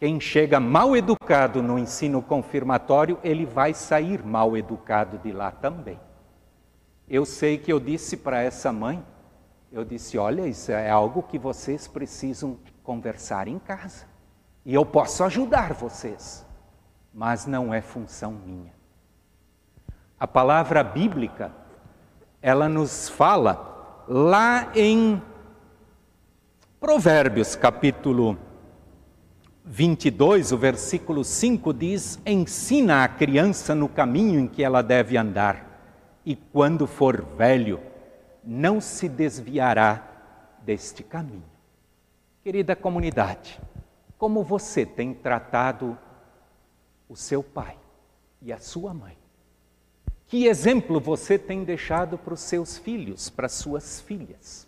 Quem 0.00 0.18
chega 0.18 0.58
mal 0.58 0.96
educado 0.96 1.62
no 1.62 1.78
ensino 1.78 2.22
confirmatório, 2.22 3.18
ele 3.22 3.44
vai 3.44 3.74
sair 3.74 4.24
mal 4.24 4.56
educado 4.56 5.18
de 5.18 5.32
lá 5.32 5.50
também. 5.50 6.00
Eu 7.06 7.26
sei 7.26 7.58
que 7.58 7.70
eu 7.70 7.78
disse 7.78 8.16
para 8.16 8.40
essa 8.40 8.72
mãe, 8.72 9.04
eu 9.70 9.84
disse: 9.84 10.16
olha, 10.16 10.46
isso 10.48 10.72
é 10.72 10.88
algo 10.88 11.22
que 11.24 11.38
vocês 11.38 11.86
precisam 11.86 12.58
conversar 12.82 13.48
em 13.48 13.58
casa. 13.58 14.06
E 14.64 14.72
eu 14.72 14.86
posso 14.86 15.24
ajudar 15.24 15.74
vocês, 15.74 16.42
mas 17.12 17.44
não 17.44 17.74
é 17.74 17.82
função 17.82 18.32
minha. 18.32 18.73
A 20.24 20.26
palavra 20.26 20.82
bíblica, 20.82 21.52
ela 22.40 22.66
nos 22.66 23.10
fala 23.10 24.04
lá 24.08 24.72
em 24.74 25.20
Provérbios, 26.80 27.54
capítulo 27.54 28.38
22, 29.66 30.50
o 30.50 30.56
versículo 30.56 31.22
5 31.22 31.74
diz: 31.74 32.18
Ensina 32.24 33.04
a 33.04 33.08
criança 33.08 33.74
no 33.74 33.86
caminho 33.86 34.40
em 34.40 34.46
que 34.46 34.64
ela 34.64 34.80
deve 34.80 35.18
andar, 35.18 36.18
e 36.24 36.34
quando 36.34 36.86
for 36.86 37.22
velho, 37.36 37.78
não 38.42 38.80
se 38.80 39.10
desviará 39.10 40.08
deste 40.62 41.02
caminho. 41.02 41.44
Querida 42.42 42.74
comunidade, 42.74 43.60
como 44.16 44.42
você 44.42 44.86
tem 44.86 45.12
tratado 45.12 45.98
o 47.10 47.14
seu 47.14 47.42
pai 47.42 47.76
e 48.40 48.54
a 48.54 48.58
sua 48.58 48.94
mãe? 48.94 49.22
Que 50.34 50.48
exemplo 50.48 50.98
você 50.98 51.38
tem 51.38 51.62
deixado 51.62 52.18
para 52.18 52.34
os 52.34 52.40
seus 52.40 52.76
filhos, 52.76 53.30
para 53.30 53.46
as 53.46 53.52
suas 53.52 54.00
filhas? 54.00 54.66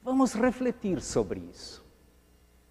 Vamos 0.00 0.32
refletir 0.32 1.02
sobre 1.02 1.40
isso. 1.52 1.84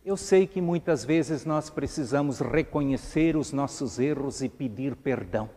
Eu 0.06 0.16
sei 0.16 0.48
que 0.48 0.62
muitas 0.62 1.04
vezes 1.04 1.44
nós 1.44 1.70
precisamos 1.70 2.40
reconhecer 2.40 3.36
os 3.36 3.52
nossos 3.52 4.00
erros 4.00 4.42
e 4.42 4.48
pedir 4.48 4.96
perdão. 4.96 5.50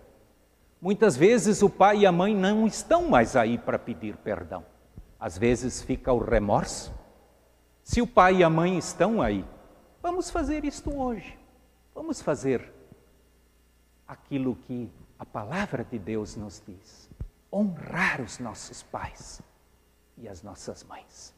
Muitas 0.83 1.17
vezes 1.17 1.63
o 1.63 1.71
pai 1.71 1.99
e 1.99 2.07
a 2.07 2.11
mãe 2.11 2.35
não 2.35 2.67
estão 2.67 3.09
mais 3.09 3.37
aí 3.37 3.57
para 3.57 3.79
pedir 3.79 4.17
perdão. 4.17 4.67
Às 5.21 5.39
vezes 5.39 5.81
fica 5.81 6.13
o 6.13 6.19
remorso. 6.19 6.93
Se 7.85 8.03
o 8.03 8.07
pai 8.07 8.39
e 8.39 8.43
a 8.43 8.51
mãe 8.51 8.77
estão 8.77 9.23
aí, 9.23 9.45
vamos 10.03 10.29
fazer 10.29 10.65
isto 10.65 10.93
hoje. 10.93 11.39
Vamos 11.95 12.21
fazer 12.21 12.75
aquilo 14.09 14.57
que 14.57 14.91
a 15.19 15.25
palavra 15.25 15.85
de 15.85 15.99
Deus 15.99 16.37
nos 16.37 16.63
diz: 16.67 17.11
honrar 17.53 18.21
os 18.21 18.39
nossos 18.39 18.83
pais 18.83 19.41
e 20.17 20.29
as 20.29 20.43
nossas 20.43 20.85
mães. 20.85 21.35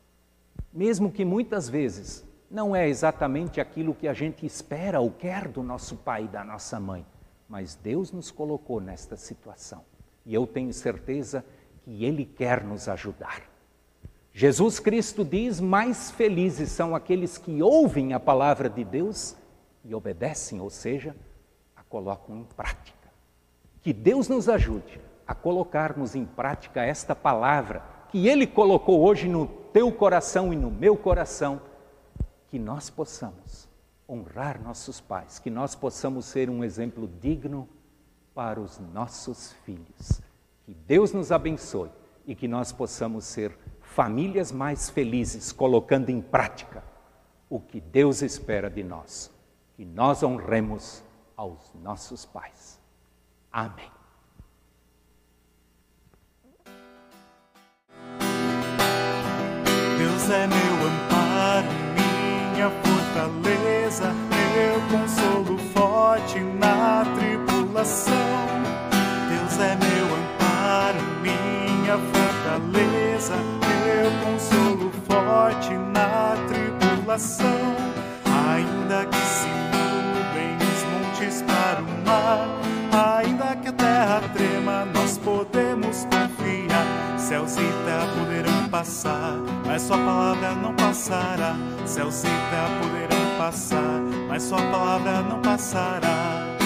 Mesmo 0.72 1.10
que 1.10 1.24
muitas 1.24 1.68
vezes 1.68 2.24
não 2.50 2.74
é 2.74 2.88
exatamente 2.88 3.60
aquilo 3.60 3.94
que 3.94 4.08
a 4.08 4.12
gente 4.12 4.44
espera 4.46 5.00
ou 5.00 5.10
quer 5.10 5.48
do 5.48 5.62
nosso 5.62 5.96
pai 5.96 6.24
e 6.24 6.28
da 6.28 6.44
nossa 6.44 6.78
mãe, 6.80 7.04
mas 7.48 7.74
Deus 7.74 8.12
nos 8.12 8.30
colocou 8.30 8.80
nesta 8.80 9.16
situação 9.16 9.84
e 10.28 10.34
eu 10.34 10.46
tenho 10.46 10.72
certeza 10.74 11.42
que 11.82 12.04
Ele 12.04 12.26
quer 12.26 12.62
nos 12.62 12.86
ajudar. 12.86 13.42
Jesus 14.30 14.78
Cristo 14.78 15.24
diz: 15.24 15.58
mais 15.58 16.10
felizes 16.10 16.70
são 16.70 16.94
aqueles 16.94 17.38
que 17.38 17.62
ouvem 17.62 18.12
a 18.12 18.20
palavra 18.20 18.68
de 18.68 18.84
Deus 18.84 19.34
e 19.82 19.94
obedecem, 19.94 20.60
ou 20.60 20.68
seja, 20.68 21.16
a 21.74 21.82
colocam 21.82 22.36
em 22.36 22.44
prática. 22.44 22.97
Que 23.82 23.92
Deus 23.92 24.28
nos 24.28 24.48
ajude 24.48 25.00
a 25.26 25.34
colocarmos 25.34 26.14
em 26.14 26.24
prática 26.24 26.84
esta 26.84 27.14
palavra 27.14 27.82
que 28.10 28.26
Ele 28.26 28.46
colocou 28.46 29.02
hoje 29.02 29.28
no 29.28 29.46
teu 29.46 29.92
coração 29.92 30.52
e 30.52 30.56
no 30.56 30.70
meu 30.70 30.96
coração 30.96 31.60
que 32.48 32.58
nós 32.58 32.88
possamos 32.88 33.68
honrar 34.08 34.60
nossos 34.62 35.00
pais, 35.00 35.38
que 35.38 35.50
nós 35.50 35.74
possamos 35.74 36.24
ser 36.24 36.48
um 36.48 36.64
exemplo 36.64 37.08
digno 37.20 37.68
para 38.34 38.58
os 38.58 38.78
nossos 38.78 39.52
filhos. 39.64 40.22
Que 40.64 40.72
Deus 40.72 41.12
nos 41.12 41.30
abençoe 41.30 41.90
e 42.26 42.34
que 42.34 42.48
nós 42.48 42.72
possamos 42.72 43.24
ser 43.24 43.56
famílias 43.82 44.50
mais 44.50 44.88
felizes, 44.88 45.52
colocando 45.52 46.08
em 46.08 46.20
prática 46.20 46.82
o 47.50 47.60
que 47.60 47.80
Deus 47.80 48.22
espera 48.22 48.70
de 48.70 48.82
nós. 48.82 49.30
Que 49.74 49.84
nós 49.84 50.22
honremos 50.22 51.02
aos 51.36 51.72
nossos 51.82 52.24
pais. 52.24 52.77
Amém. 53.52 53.90
Deus 59.98 60.30
é 60.30 60.46
meu 60.46 60.87
amparo 60.87 61.88
minha 62.58 62.70
fortaleza, 62.82 64.12
meu 64.28 64.98
consolo 64.98 65.58
forte 65.72 66.40
na 66.40 67.04
tribulação. 67.16 68.14
Deus 69.28 69.61
é 69.61 69.76
meu 69.76 70.06
amparo, 70.16 70.98
minha 71.22 71.96
fortaleza, 71.96 73.37
meu 73.61 74.11
consolo 74.24 74.90
forte 75.06 75.70
na 75.94 76.34
tribulação. 76.48 77.76
Ainda 78.56 79.06
que 79.06 79.16
se 79.16 79.46
mudem 79.70 80.56
os 80.56 80.82
montes 80.90 81.42
para 81.42 81.80
o 81.80 82.04
mar, 82.04 82.67
que 83.68 83.70
a 83.70 83.72
terra 83.72 84.22
trema, 84.33 84.85
nós 84.87 85.18
podemos 85.18 86.04
confiar. 86.04 87.18
Céus 87.18 87.57
e 87.57 87.85
terra 87.85 88.07
poderão 88.18 88.68
passar, 88.68 89.37
mas 89.66 89.83
sua 89.83 89.98
palavra 89.98 90.54
não 90.54 90.74
passará. 90.74 91.54
Céus 91.85 92.24
e 92.24 92.28
terra 92.28 92.70
poderão 92.81 93.38
passar, 93.38 94.00
mas 94.28 94.42
sua 94.42 94.62
palavra 94.70 95.22
não 95.22 95.40
passará. 95.42 96.58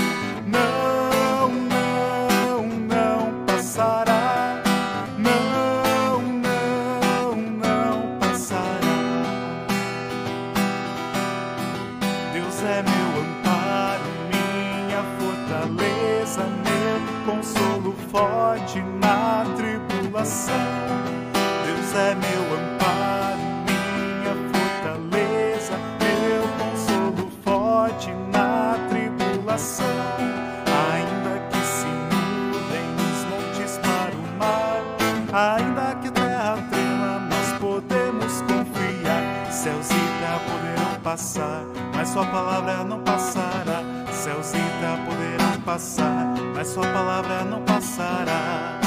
Sua 42.12 42.26
palavra 42.26 42.84
não 42.84 43.02
passará. 43.02 43.82
Céus 44.12 44.50
e 44.50 44.58
terra 44.80 44.98
poderão 45.06 45.62
passar, 45.62 46.34
mas 46.54 46.68
sua 46.68 46.86
palavra 46.92 47.42
não 47.42 47.64
passará. 47.64 48.78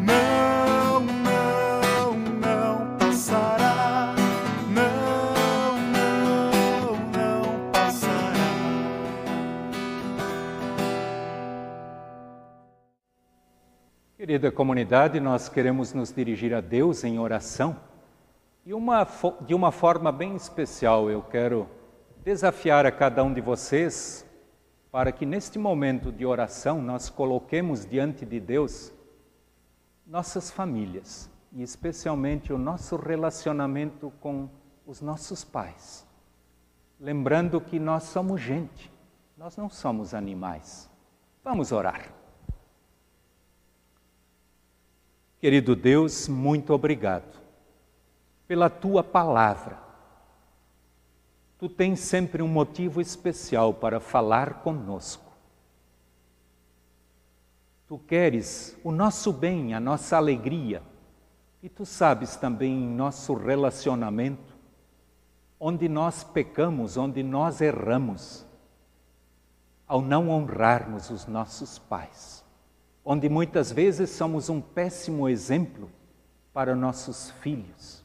Não, 0.00 1.00
não, 1.00 2.14
não 2.38 2.96
passará. 2.96 4.14
Não, 4.70 5.76
não, 5.92 6.92
não 7.10 7.70
passará. 7.72 8.30
Querida 14.16 14.52
comunidade, 14.52 15.18
nós 15.18 15.48
queremos 15.48 15.92
nos 15.92 16.12
dirigir 16.12 16.54
a 16.54 16.60
Deus 16.60 17.02
em 17.02 17.18
oração 17.18 17.76
e 18.64 18.72
uma, 18.72 19.04
de 19.40 19.52
uma 19.52 19.72
forma 19.72 20.12
bem 20.12 20.36
especial 20.36 21.10
eu 21.10 21.22
quero 21.22 21.68
desafiar 22.28 22.84
a 22.84 22.92
cada 22.92 23.24
um 23.24 23.32
de 23.32 23.40
vocês 23.40 24.22
para 24.92 25.10
que 25.10 25.24
neste 25.24 25.58
momento 25.58 26.12
de 26.12 26.26
oração 26.26 26.82
nós 26.82 27.08
coloquemos 27.08 27.86
diante 27.86 28.26
de 28.26 28.38
Deus 28.38 28.92
nossas 30.06 30.50
famílias 30.50 31.30
e 31.54 31.62
especialmente 31.62 32.52
o 32.52 32.58
nosso 32.58 32.96
relacionamento 32.96 34.12
com 34.20 34.46
os 34.86 35.00
nossos 35.00 35.42
pais. 35.42 36.06
Lembrando 37.00 37.62
que 37.62 37.78
nós 37.78 38.02
somos 38.02 38.42
gente, 38.42 38.92
nós 39.34 39.56
não 39.56 39.70
somos 39.70 40.12
animais. 40.12 40.90
Vamos 41.42 41.72
orar. 41.72 42.12
Querido 45.40 45.74
Deus, 45.74 46.28
muito 46.28 46.74
obrigado 46.74 47.40
pela 48.46 48.68
tua 48.68 49.02
palavra. 49.02 49.87
Tu 51.58 51.68
tens 51.68 52.00
sempre 52.00 52.42
um 52.42 52.48
motivo 52.48 53.00
especial 53.00 53.74
para 53.74 53.98
falar 53.98 54.62
conosco. 54.62 55.32
Tu 57.86 57.98
queres 57.98 58.76
o 58.84 58.92
nosso 58.92 59.32
bem, 59.32 59.74
a 59.74 59.80
nossa 59.80 60.16
alegria, 60.16 60.82
e 61.62 61.68
tu 61.68 61.84
sabes 61.84 62.36
também 62.36 62.72
em 62.72 62.88
nosso 62.88 63.34
relacionamento 63.34 64.56
onde 65.58 65.88
nós 65.88 66.22
pecamos, 66.22 66.96
onde 66.96 67.22
nós 67.22 67.60
erramos, 67.60 68.46
ao 69.86 70.00
não 70.00 70.28
honrarmos 70.28 71.10
os 71.10 71.26
nossos 71.26 71.78
pais, 71.78 72.44
onde 73.04 73.28
muitas 73.28 73.72
vezes 73.72 74.10
somos 74.10 74.48
um 74.48 74.60
péssimo 74.60 75.28
exemplo 75.28 75.90
para 76.52 76.76
nossos 76.76 77.30
filhos. 77.42 77.97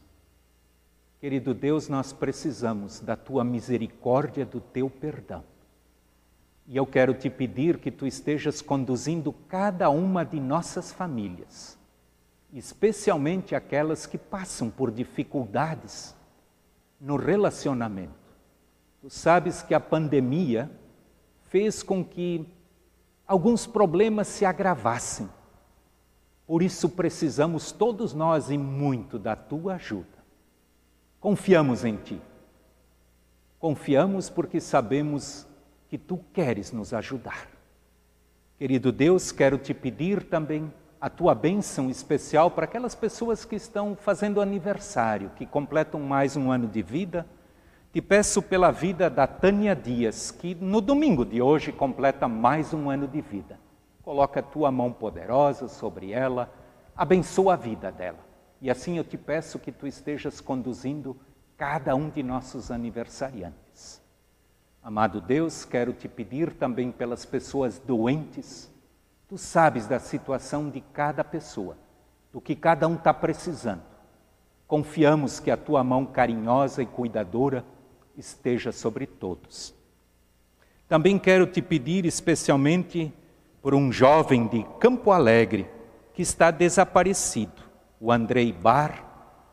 Querido 1.24 1.54
Deus, 1.54 1.88
nós 1.88 2.12
precisamos 2.12 3.00
da 3.00 3.16
tua 3.16 3.46
misericórdia, 3.46 4.46
do 4.46 4.60
teu 4.60 4.90
perdão. 4.90 5.42
E 6.68 6.76
eu 6.76 6.86
quero 6.86 7.14
te 7.14 7.30
pedir 7.30 7.78
que 7.78 7.90
tu 7.90 8.06
estejas 8.06 8.62
conduzindo 8.62 9.32
cada 9.48 9.90
uma 9.90 10.26
de 10.26 10.38
nossas 10.38 10.92
famílias, 10.92 11.78
especialmente 12.52 13.56
aquelas 13.56 14.06
que 14.06 14.18
passam 14.18 14.70
por 14.70 14.92
dificuldades 14.92 16.14
no 17.00 17.16
relacionamento. 17.16 18.12
Tu 19.00 19.10
sabes 19.10 19.62
que 19.62 19.74
a 19.74 19.80
pandemia 19.80 20.70
fez 21.44 21.82
com 21.82 22.04
que 22.04 22.46
alguns 23.26 23.66
problemas 23.66 24.28
se 24.28 24.44
agravassem. 24.44 25.30
Por 26.46 26.62
isso 26.62 26.90
precisamos 26.90 27.72
todos 27.72 28.14
nós 28.14 28.50
e 28.50 28.58
muito 28.58 29.18
da 29.18 29.38
tua 29.38 29.76
ajuda. 29.76 30.13
Confiamos 31.24 31.86
em 31.86 31.96
ti. 31.96 32.22
Confiamos 33.58 34.30
porque 34.30 34.60
sabemos 34.60 35.48
que 35.88 35.98
tu 35.98 36.18
queres 36.34 36.74
nos 36.74 36.94
ajudar. 36.94 37.48
Querido 38.58 38.92
Deus, 38.92 39.32
quero 39.32 39.58
te 39.58 39.74
pedir 39.74 40.24
também 40.24 40.70
a 41.00 41.10
tua 41.10 41.34
bênção 41.34 41.90
especial 41.90 42.52
para 42.52 42.66
aquelas 42.66 42.94
pessoas 42.94 43.46
que 43.46 43.56
estão 43.56 43.96
fazendo 43.96 44.42
aniversário, 44.42 45.32
que 45.38 45.46
completam 45.46 46.02
mais 46.02 46.36
um 46.36 46.52
ano 46.52 46.68
de 46.68 46.82
vida. 46.82 47.26
Te 47.94 48.02
peço 48.02 48.42
pela 48.42 48.70
vida 48.70 49.10
da 49.10 49.26
Tânia 49.26 49.74
Dias, 49.74 50.30
que 50.30 50.54
no 50.56 50.82
domingo 50.82 51.24
de 51.24 51.42
hoje 51.42 51.72
completa 51.72 52.28
mais 52.28 52.74
um 52.74 52.90
ano 52.90 53.08
de 53.08 53.22
vida. 53.22 53.58
Coloca 54.02 54.42
a 54.42 54.44
tua 54.44 54.70
mão 54.74 54.92
poderosa 54.92 55.70
sobre 55.70 56.12
ela, 56.12 56.54
abençoa 56.94 57.54
a 57.54 57.56
vida 57.56 57.90
dela. 57.94 58.33
E 58.64 58.72
assim 58.72 58.98
eu 58.98 59.04
te 59.04 59.18
peço 59.18 59.60
que 59.60 59.72
tu 59.72 59.86
estejas 59.86 60.42
conduzindo 60.42 61.16
cada 61.56 61.96
um 61.96 62.10
de 62.10 62.24
nossos 62.24 62.72
aniversariantes. 62.72 64.02
Amado 64.82 65.22
Deus, 65.22 65.64
quero 65.64 65.94
te 65.94 66.08
pedir 66.08 66.52
também 66.54 66.92
pelas 66.92 67.24
pessoas 67.26 67.78
doentes, 67.78 68.74
Tu 69.34 69.38
sabes 69.40 69.88
da 69.88 70.00
situação 70.00 70.70
de 70.70 70.80
cada 70.80 71.24
pessoa, 71.24 71.76
do 72.32 72.40
que 72.40 72.56
cada 72.56 72.88
um 72.88 72.94
está 72.94 73.12
precisando. 73.12 73.82
Confiamos 74.68 75.40
que 75.40 75.50
a 75.50 75.58
tua 75.58 75.84
mão 75.84 76.06
carinhosa 76.06 76.84
e 76.84 76.86
cuidadora 76.86 77.66
esteja 78.16 78.72
sobre 78.72 79.08
todos. 79.08 79.74
Também 80.88 81.18
quero 81.18 81.48
te 81.48 81.64
pedir 81.64 82.06
especialmente 82.06 83.12
por 83.60 83.74
um 83.74 83.92
jovem 83.92 84.46
de 84.46 84.64
Campo 84.80 85.10
Alegre 85.10 85.68
que 86.14 86.22
está 86.22 86.52
desaparecido, 86.52 87.63
o 88.04 88.12
Andrei 88.12 88.52
Bar. 88.52 89.02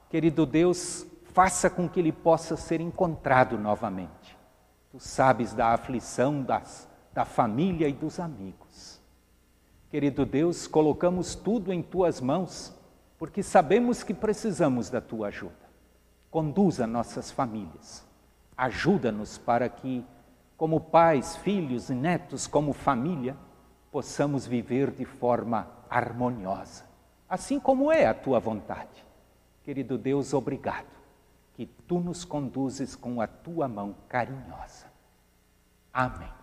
Querido 0.09 0.45
Deus, 0.45 1.07
faça 1.33 1.71
com 1.71 1.89
que 1.89 2.01
ele 2.01 2.11
possa 2.11 2.57
ser 2.57 2.81
encontrado 2.81 3.57
novamente. 3.57 4.37
Tu 4.91 4.99
sabes 4.99 5.53
da 5.53 5.69
aflição 5.69 6.43
das, 6.43 6.89
da 7.13 7.25
família 7.25 7.89
e 7.89 7.93
dos 7.93 8.19
amigos. 8.19 9.01
Querido 9.89 10.27
Deus, 10.27 10.67
colocamos 10.67 11.37
tudo 11.37 11.73
em 11.73 11.81
tuas 11.81 12.21
mãos, 12.21 12.77
porque 13.17 13.41
sabemos 13.41 14.03
que 14.03 14.13
precisamos 14.13 14.91
da 14.91 15.01
tua 15.01 15.29
ajuda. 15.29 15.71
Conduza 16.29 16.89
nossas 16.89 17.31
famílias. 17.31 18.05
Ajuda-nos 18.57 19.39
para 19.39 19.69
que, 19.69 20.05
como 20.57 20.81
pais, 20.81 21.37
filhos 21.37 21.89
e 21.89 21.95
netos, 21.95 22.49
como 22.49 22.73
família, 22.73 23.37
possamos 23.93 24.45
viver 24.45 24.91
de 24.91 25.05
forma 25.05 25.69
harmoniosa, 25.89 26.89
assim 27.31 27.61
como 27.61 27.93
é 27.93 28.07
a 28.07 28.12
tua 28.12 28.40
vontade. 28.40 29.07
Querido 29.62 29.97
Deus, 29.97 30.35
obrigado 30.35 30.90
que 31.55 31.64
tu 31.64 32.01
nos 32.01 32.25
conduzes 32.25 32.97
com 32.97 33.21
a 33.21 33.29
tua 33.29 33.69
mão 33.69 33.95
carinhosa. 34.09 34.87
Amém. 35.93 36.39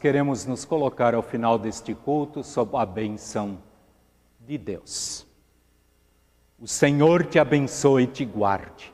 Queremos 0.00 0.46
nos 0.46 0.64
colocar 0.64 1.14
ao 1.14 1.22
final 1.22 1.58
deste 1.58 1.94
culto 1.94 2.42
sob 2.42 2.76
a 2.76 2.86
benção 2.86 3.58
de 4.40 4.56
Deus. 4.56 5.26
O 6.58 6.66
Senhor 6.66 7.26
te 7.26 7.38
abençoe 7.38 8.04
e 8.04 8.06
te 8.06 8.24
guarde. 8.24 8.92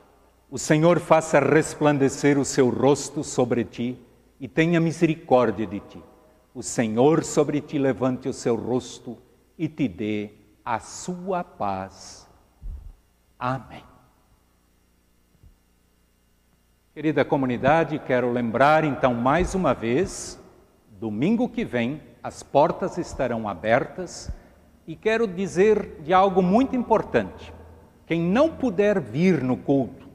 O 0.51 0.59
Senhor 0.59 1.01
faça 1.01 1.41
resplandecer 1.41 2.39
o 2.39 2.45
seu 2.45 2.69
rosto 2.69 3.25
sobre 3.25 3.65
ti 3.65 3.99
e 4.39 4.49
tenha 4.49 4.81
misericórdia 4.81 5.67
de 5.67 5.81
ti. 5.81 6.03
O 6.55 6.63
Senhor 6.63 7.25
sobre 7.25 7.61
ti 7.61 7.79
levante 7.79 8.29
o 8.29 8.33
seu 8.33 8.57
rosto 8.57 9.17
e 9.59 9.69
te 9.69 9.89
dê 9.89 10.31
a 10.65 10.79
sua 10.81 11.45
paz. 11.45 12.29
Amém. 13.39 13.85
Querida 16.95 17.25
comunidade, 17.25 17.99
quero 17.99 18.33
lembrar 18.33 18.85
então 18.85 19.13
mais 19.13 19.55
uma 19.55 19.75
vez, 19.75 20.41
domingo 20.99 21.49
que 21.49 21.65
vem 21.65 22.01
as 22.23 22.43
portas 22.43 22.97
estarão 22.99 23.49
abertas 23.49 24.31
e 24.87 24.97
quero 24.97 25.27
dizer 25.27 26.01
de 26.03 26.13
algo 26.13 26.43
muito 26.43 26.75
importante. 26.75 27.53
Quem 28.07 28.21
não 28.21 28.51
puder 28.51 29.01
vir 29.01 29.43
no 29.43 29.57
culto, 29.57 30.09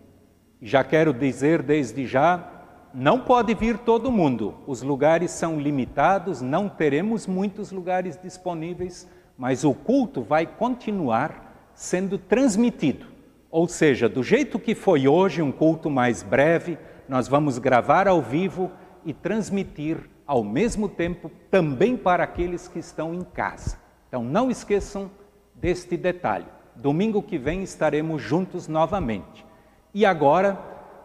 já 0.62 0.84
quero 0.84 1.14
dizer 1.14 1.62
desde 1.62 2.06
já, 2.08 2.48
não 2.94 3.20
pode 3.20 3.54
vir 3.54 3.78
todo 3.78 4.12
mundo. 4.12 4.56
Os 4.66 4.82
lugares 4.82 5.32
são 5.32 5.60
limitados, 5.60 6.42
não 6.42 6.68
teremos 6.68 7.28
muitos 7.28 7.72
lugares 7.72 8.20
disponíveis, 8.22 9.10
mas 9.38 9.64
o 9.64 9.74
culto 9.74 10.22
vai 10.22 10.46
continuar 10.46 11.72
sendo 11.74 12.18
transmitido. 12.18 13.06
Ou 13.50 13.68
seja, 13.68 14.10
do 14.10 14.24
jeito 14.24 14.58
que 14.58 14.74
foi 14.74 15.08
hoje, 15.08 15.42
um 15.42 15.52
culto 15.52 15.90
mais 15.90 16.24
breve, 16.24 16.78
nós 17.08 17.28
vamos 17.28 17.58
gravar 17.58 18.08
ao 18.08 18.22
vivo 18.22 18.72
e 19.06 19.14
transmitir 19.14 20.11
ao 20.32 20.46
mesmo 20.46 20.88
tempo 20.88 21.30
também 21.50 21.98
para 21.98 22.24
aqueles 22.24 22.66
que 22.66 22.80
estão 22.80 23.14
em 23.14 23.20
casa. 23.20 23.78
Então 24.08 24.24
não 24.24 24.50
esqueçam 24.50 25.12
deste 25.54 25.98
detalhe. 25.98 26.46
Domingo 26.74 27.22
que 27.22 27.38
vem 27.38 27.64
estaremos 27.64 28.22
juntos 28.22 28.66
novamente. 28.66 29.46
E 29.94 30.06
agora, 30.06 30.58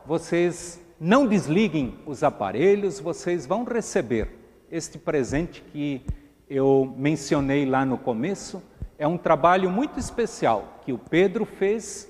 vocês 0.06 0.80
não 1.00 1.26
desliguem 1.26 1.98
os 2.06 2.22
aparelhos, 2.22 3.00
vocês 3.00 3.46
vão 3.46 3.64
receber 3.64 4.28
este 4.70 4.96
presente 4.96 5.60
que 5.72 6.02
eu 6.48 6.94
mencionei 6.96 7.66
lá 7.66 7.84
no 7.84 7.98
começo. 7.98 8.62
É 8.96 9.08
um 9.08 9.18
trabalho 9.18 9.68
muito 9.68 9.98
especial 9.98 10.78
que 10.84 10.92
o 10.92 10.98
Pedro 10.98 11.44
fez 11.44 12.08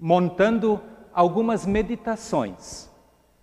montando 0.00 0.80
algumas 1.12 1.66
meditações 1.66 2.88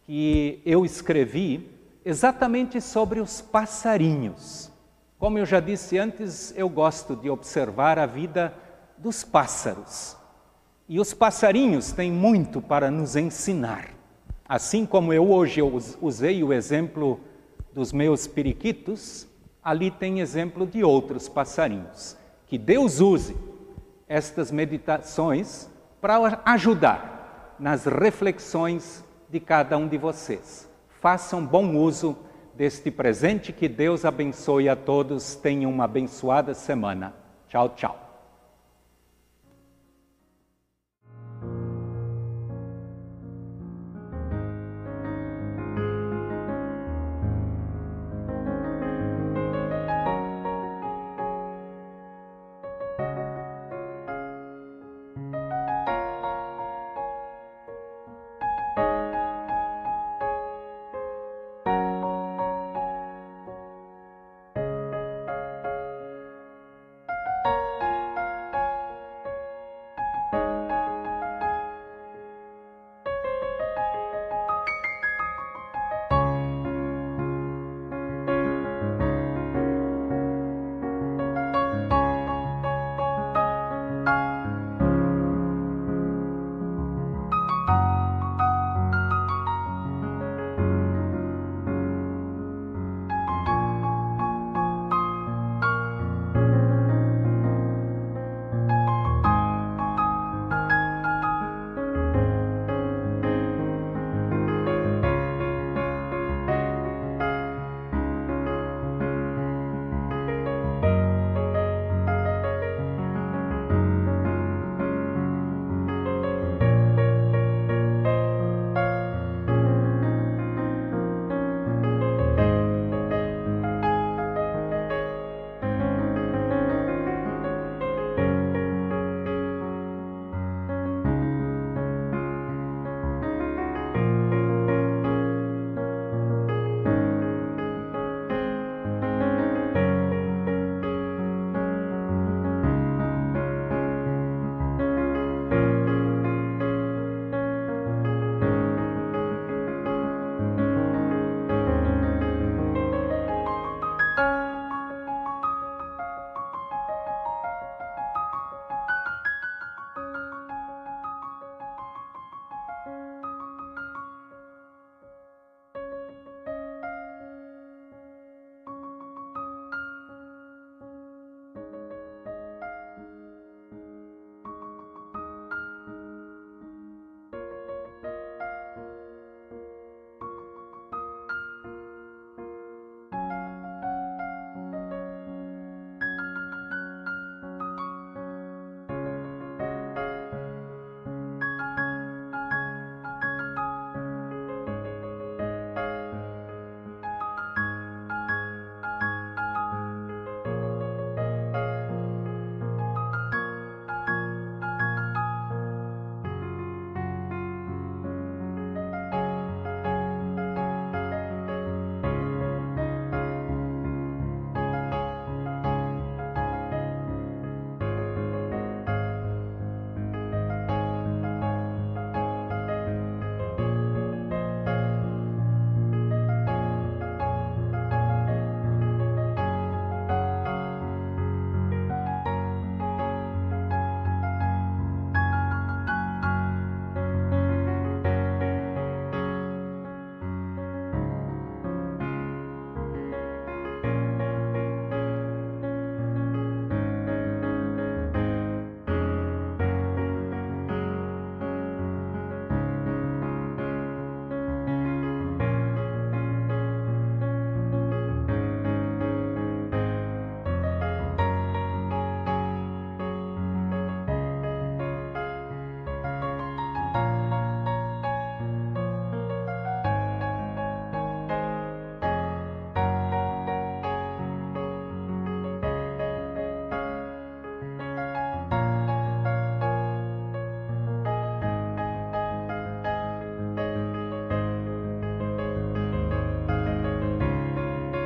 que 0.08 0.60
eu 0.66 0.84
escrevi 0.84 1.70
exatamente 2.04 2.82
sobre 2.82 3.20
os 3.20 3.42
passarinhos. 3.42 4.72
Como 5.20 5.38
eu 5.38 5.46
já 5.46 5.60
disse 5.60 5.98
antes, 5.98 6.54
eu 6.58 6.68
gosto 6.68 7.16
de 7.16 7.30
observar 7.30 8.00
a 8.00 8.06
vida 8.06 8.54
dos 8.98 9.24
pássaros. 9.24 10.18
E 10.90 11.00
os 11.00 11.14
passarinhos 11.14 11.92
têm 11.92 12.12
muito 12.12 12.62
para 12.62 12.90
nos 12.90 13.16
ensinar. 13.16 13.90
Assim 14.48 14.86
como 14.86 15.14
eu 15.14 15.30
hoje 15.30 15.62
usei 16.02 16.44
o 16.44 16.52
exemplo 16.52 17.20
dos 17.74 17.94
meus 17.94 18.28
periquitos, 18.28 19.28
ali 19.64 19.92
tem 19.92 20.20
exemplo 20.20 20.66
de 20.66 20.84
outros 20.84 21.30
passarinhos. 21.30 22.18
Que 22.48 22.58
Deus 22.58 23.00
use 23.00 23.38
estas 24.08 24.52
meditações 24.52 25.70
para 26.02 26.42
ajudar 26.46 27.56
nas 27.60 27.86
reflexões 27.86 29.06
de 29.30 29.40
cada 29.40 29.78
um 29.78 29.88
de 29.88 29.98
vocês. 29.98 30.71
Façam 31.02 31.44
bom 31.44 31.76
uso 31.76 32.16
deste 32.54 32.92
presente, 32.92 33.52
que 33.52 33.68
Deus 33.68 34.06
abençoe 34.06 34.70
a 34.70 34.76
todos. 34.76 35.36
Tenham 35.36 35.72
uma 35.72 35.86
abençoada 35.86 36.54
semana. 36.54 37.16
Tchau, 37.50 37.70
tchau. 37.70 38.11